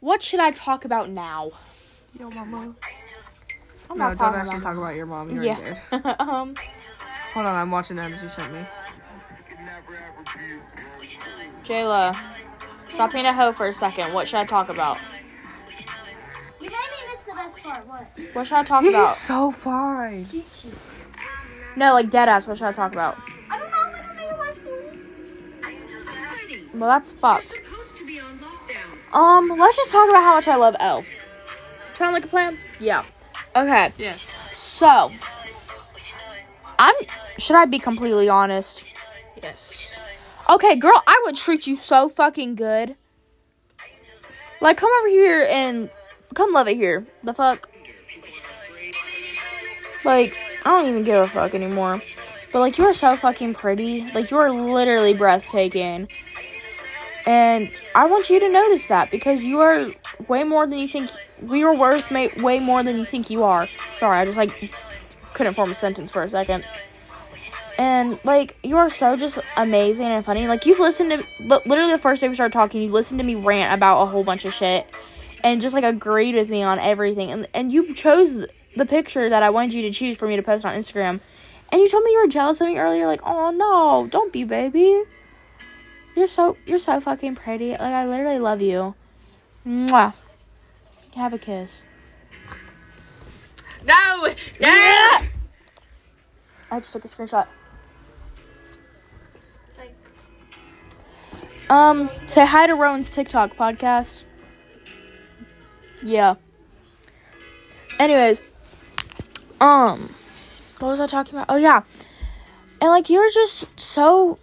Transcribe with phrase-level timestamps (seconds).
[0.00, 1.50] what should I talk about now?
[2.18, 2.74] Yo, mama.
[3.88, 5.30] I'm No, not don't actually about talk about your mom.
[5.30, 5.76] You yeah.
[5.92, 6.54] already um,
[7.34, 8.60] Hold on, I'm watching that as you sent me.
[11.64, 12.16] Jayla,
[12.88, 14.12] stop being a hoe for a second.
[14.12, 14.98] What should I talk about?
[16.60, 17.86] You made me miss the best part.
[17.86, 18.06] What?
[18.32, 19.08] What should I talk He's about?
[19.08, 20.24] so fine.
[20.24, 20.72] Geechee.
[21.76, 22.46] No, like dead ass.
[22.46, 23.18] What should I talk about?
[23.50, 23.76] I don't know.
[23.76, 25.06] I don't know your life stories.
[26.74, 27.54] Well, that's fucked.
[29.12, 31.04] Um, let's just talk about how much I love El.
[31.94, 32.58] Sound like a plan?
[32.78, 33.04] Yeah.
[33.56, 33.92] Okay.
[33.98, 34.14] Yeah.
[34.52, 35.10] So,
[36.78, 36.94] I'm.
[37.38, 38.84] Should I be completely honest?
[39.42, 39.92] Yes.
[40.48, 42.96] Okay, girl, I would treat you so fucking good.
[44.60, 45.90] Like, come over here and
[46.34, 47.06] come love it here.
[47.22, 47.70] The fuck?
[50.04, 52.02] Like, I don't even give a fuck anymore.
[52.52, 54.10] But, like, you are so fucking pretty.
[54.12, 56.08] Like, you are literally breathtaking.
[57.30, 59.92] And I want you to notice that because you are
[60.26, 61.10] way more than you think.
[61.40, 63.68] We are worth ma- way more than you think you are.
[63.94, 64.74] Sorry, I just, like,
[65.32, 66.64] couldn't form a sentence for a second.
[67.78, 70.48] And like you are so just amazing and funny.
[70.48, 71.24] Like you've listened to,
[71.64, 74.24] literally the first day we started talking, you listened to me rant about a whole
[74.24, 74.86] bunch of shit,
[75.44, 77.30] and just like agreed with me on everything.
[77.30, 78.44] And and you chose
[78.76, 81.20] the picture that I wanted you to choose for me to post on Instagram.
[81.72, 83.06] And you told me you were jealous of me earlier.
[83.06, 85.04] Like, oh no, don't be, baby.
[86.20, 87.70] You're so you're so fucking pretty.
[87.70, 88.94] Like I literally love you.
[89.66, 90.12] Mwah.
[91.14, 91.86] Have a kiss.
[93.86, 94.28] No.
[94.60, 95.24] Yeah.
[96.70, 97.46] I just took a screenshot.
[101.70, 104.24] Um, say hi to Rowan's TikTok podcast.
[106.02, 106.34] Yeah.
[107.98, 108.42] Anyways,
[109.62, 110.14] um,
[110.80, 111.46] what was I talking about?
[111.48, 111.80] Oh yeah,
[112.82, 114.38] and like you're just so,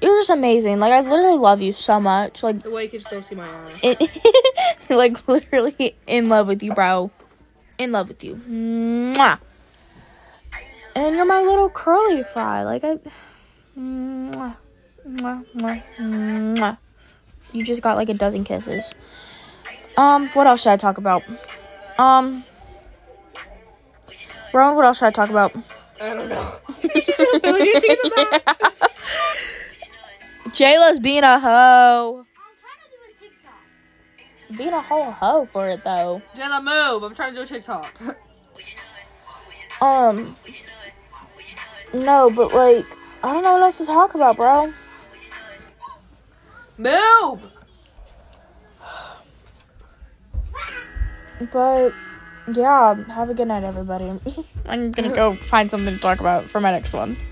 [0.00, 0.78] you're just amazing.
[0.78, 2.42] Like I literally love you so much.
[2.42, 3.78] Like The way you can still see my eyes.
[3.82, 4.10] it,
[4.90, 7.10] like literally in love with you, bro.
[7.78, 8.34] In love with you.
[8.48, 9.38] Mwah.
[10.96, 12.64] And you're my little curly fry.
[12.64, 12.98] Like I
[13.78, 14.56] Mwah.
[15.08, 15.82] Mwah, mwah,
[16.56, 16.78] mwah.
[17.52, 18.94] You just got like a dozen kisses.
[19.96, 21.22] Um, what else should I talk about?
[21.98, 22.44] Um
[24.52, 25.52] Rowan, what else should I talk about?
[26.00, 26.54] I don't know.
[30.50, 32.24] Jayla's being a hoe.
[32.26, 32.26] I'm
[32.60, 36.22] trying to do a Being a whole hoe for it though.
[36.34, 37.02] Jayla, move.
[37.02, 37.94] I'm trying to do a TikTok.
[39.80, 40.36] Um.
[41.92, 42.86] No, but like,
[43.22, 44.72] I don't know what else to talk about, bro.
[46.76, 47.40] move.
[51.52, 51.92] But
[52.52, 54.06] yeah, have a good night, everybody.
[54.66, 57.16] I'm gonna go find something to talk about for my next one.